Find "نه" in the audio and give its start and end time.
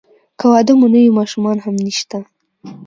0.93-0.99